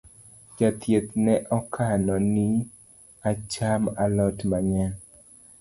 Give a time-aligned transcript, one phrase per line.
[0.57, 2.47] Jathieth ne okona ni
[3.29, 4.93] acham alot mang’eny